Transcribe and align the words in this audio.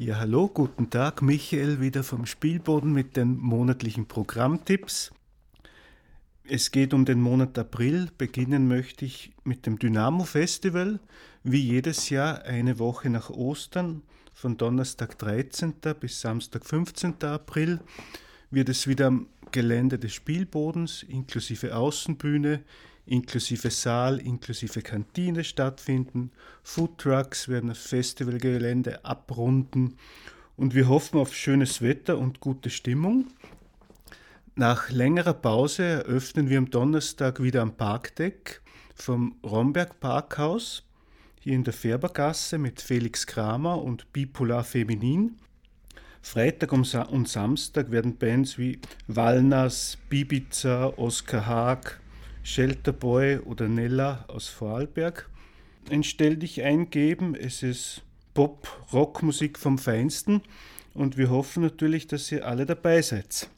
Ja, 0.00 0.20
hallo, 0.20 0.46
guten 0.46 0.90
Tag. 0.90 1.22
Michael 1.22 1.80
wieder 1.80 2.04
vom 2.04 2.24
Spielboden 2.24 2.92
mit 2.92 3.16
den 3.16 3.36
monatlichen 3.36 4.06
Programmtipps. 4.06 5.10
Es 6.44 6.70
geht 6.70 6.94
um 6.94 7.04
den 7.04 7.20
Monat 7.20 7.58
April. 7.58 8.08
Beginnen 8.16 8.68
möchte 8.68 9.04
ich 9.04 9.32
mit 9.42 9.66
dem 9.66 9.76
Dynamo 9.76 10.22
Festival. 10.22 11.00
Wie 11.42 11.58
jedes 11.58 12.10
Jahr 12.10 12.42
eine 12.42 12.78
Woche 12.78 13.10
nach 13.10 13.28
Ostern, 13.30 14.02
von 14.32 14.56
Donnerstag 14.56 15.18
13. 15.18 15.74
bis 15.98 16.20
Samstag 16.20 16.64
15. 16.64 17.20
April, 17.24 17.80
wird 18.52 18.68
es 18.68 18.86
wieder 18.86 19.08
am 19.08 19.26
Gelände 19.50 19.98
des 19.98 20.14
Spielbodens 20.14 21.02
inklusive 21.02 21.74
Außenbühne 21.74 22.62
inklusive 23.08 23.70
Saal, 23.70 24.18
inklusive 24.18 24.82
Kantine 24.82 25.44
stattfinden. 25.44 26.30
Foodtrucks 26.62 27.48
werden 27.48 27.68
das 27.68 27.78
Festivalgelände 27.78 29.04
abrunden 29.04 29.96
und 30.56 30.74
wir 30.74 30.88
hoffen 30.88 31.18
auf 31.18 31.34
schönes 31.34 31.82
Wetter 31.82 32.18
und 32.18 32.40
gute 32.40 32.70
Stimmung. 32.70 33.26
Nach 34.54 34.90
längerer 34.90 35.34
Pause 35.34 35.84
eröffnen 35.84 36.50
wir 36.50 36.58
am 36.58 36.70
Donnerstag 36.70 37.42
wieder 37.42 37.62
am 37.62 37.76
Parkdeck 37.76 38.60
vom 38.94 39.36
Romberg 39.44 40.00
Parkhaus 40.00 40.82
hier 41.40 41.54
in 41.54 41.64
der 41.64 41.72
Färbergasse 41.72 42.58
mit 42.58 42.80
Felix 42.80 43.26
Kramer 43.26 43.80
und 43.80 44.12
Bipolar 44.12 44.64
Feminin. 44.64 45.36
Freitag 46.20 46.72
und 46.72 47.28
Samstag 47.28 47.90
werden 47.90 48.18
Bands 48.18 48.58
wie 48.58 48.80
Walnas, 49.06 49.96
Bibiza, 50.08 50.92
Oskar 50.96 51.46
Haag, 51.46 52.00
Shelterboy 52.42 53.38
oder 53.38 53.68
Nella 53.68 54.24
aus 54.28 54.48
Vorarlberg 54.48 55.28
ein 55.90 56.02
Stell 56.02 56.36
dich 56.36 56.62
eingeben. 56.62 57.34
Es 57.34 57.62
ist 57.62 58.02
Pop-Rock-Musik 58.34 59.58
vom 59.58 59.78
Feinsten 59.78 60.42
und 60.94 61.16
wir 61.16 61.30
hoffen 61.30 61.62
natürlich, 61.62 62.06
dass 62.06 62.30
ihr 62.30 62.46
alle 62.46 62.66
dabei 62.66 63.02
seid. 63.02 63.48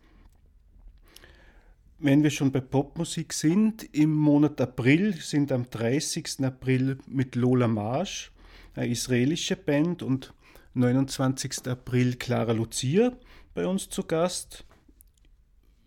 Wenn 1.98 2.22
wir 2.22 2.30
schon 2.30 2.50
bei 2.50 2.60
Popmusik 2.60 3.34
sind, 3.34 3.82
im 3.94 4.14
Monat 4.14 4.60
April 4.60 5.14
sind 5.14 5.52
am 5.52 5.68
30. 5.68 6.42
April 6.42 6.98
mit 7.06 7.34
Lola 7.34 7.68
Marsch, 7.68 8.32
eine 8.74 8.88
israelische 8.88 9.56
Band, 9.56 10.02
und 10.02 10.32
29. 10.72 11.66
April 11.66 12.14
Clara 12.14 12.52
Lucia 12.52 13.12
bei 13.54 13.66
uns 13.66 13.90
zu 13.90 14.04
Gast. 14.04 14.64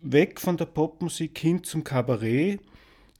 Weg 0.02 0.40
von 0.40 0.56
der 0.56 0.66
Popmusik 0.66 1.36
hin 1.38 1.64
zum 1.64 1.82
Kabarett 1.82 2.60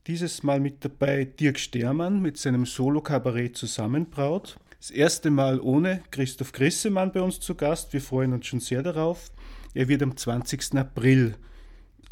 dieses 0.07 0.43
Mal 0.43 0.61
mit 0.61 0.85
dabei 0.85 1.25
Dirk 1.25 1.59
Stermann 1.59 2.21
mit 2.21 2.37
seinem 2.37 2.67
Solo-Kabarett 2.67 3.57
Zusammenbraut. 3.57 4.59
Das 4.79 4.91
erste 4.91 5.31
Mal 5.31 5.61
ohne 5.61 6.03
Christoph 6.11 6.53
Grissemann 6.53 7.13
bei 7.13 7.23
uns 7.23 7.41
zu 7.41 7.55
Gast. 7.55 7.95
Wir 7.95 8.03
freuen 8.03 8.35
uns 8.35 8.47
schon 8.47 8.61
sehr 8.61 8.83
darauf. 8.83 9.31
Er 9.73 9.89
wird 9.89 10.03
am 10.03 10.15
20. 10.15 10.75
April 10.75 11.37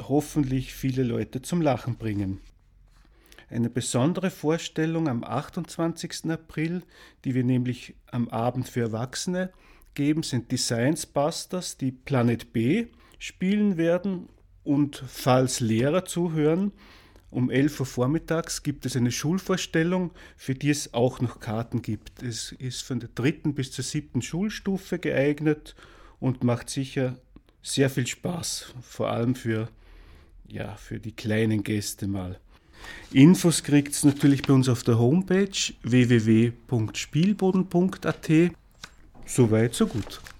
hoffentlich 0.01 0.73
viele 0.73 1.03
Leute 1.03 1.43
zum 1.43 1.61
Lachen 1.61 1.97
bringen. 1.97 2.41
Eine 3.51 3.69
besondere 3.69 4.31
Vorstellung 4.31 5.07
am 5.07 5.23
28. 5.23 6.31
April, 6.31 6.83
die 7.27 7.35
wir 7.35 7.45
nämlich 7.45 7.95
am 8.11 8.29
Abend 8.29 8.71
für 8.71 8.81
Erwachsene 8.81 9.53
geben, 9.93 10.23
sind 10.23 10.51
die 10.51 10.57
Science 10.57 11.05
Busters, 11.05 11.77
die 11.77 11.93
Planet 11.93 12.55
B 12.55 12.87
spielen 13.19 13.77
werden. 13.77 14.31
Und 14.65 15.05
falls 15.07 15.61
Lehrer 15.61 16.07
zuhören, 16.07 16.73
um 17.33 17.51
11 17.51 17.81
Uhr 17.81 17.87
vormittags 17.87 18.63
gibt 18.63 18.87
es 18.87 18.95
eine 18.95 19.11
Schulvorstellung, 19.11 20.13
für 20.37 20.55
die 20.55 20.71
es 20.71 20.93
auch 20.93 21.21
noch 21.21 21.41
Karten 21.41 21.81
gibt. 21.81 22.23
Es 22.23 22.53
ist 22.53 22.83
von 22.83 23.01
der 23.01 23.09
dritten 23.15 23.55
bis 23.55 23.73
zur 23.73 23.85
siebten 23.85 24.21
Schulstufe 24.21 24.99
geeignet 24.99 25.75
und 26.21 26.45
macht 26.45 26.69
sicher 26.69 27.17
sehr 27.63 27.89
viel 27.89 28.07
Spaß, 28.07 28.75
vor 28.83 29.11
allem 29.11 29.35
für, 29.35 29.71
ja, 30.47 30.77
für 30.77 31.01
die 31.01 31.13
kleinen 31.13 31.65
Gäste 31.65 32.07
mal. 32.07 32.39
Infos 33.13 33.63
kriegt 33.63 33.93
es 33.93 34.05
natürlich 34.05 34.43
bei 34.43 34.53
uns 34.53 34.69
auf 34.69 34.83
der 34.83 34.99
Homepage 34.99 35.49
www.spielboden.at. 35.83 38.31
Soweit, 39.25 39.75
so 39.75 39.87
gut. 39.87 40.21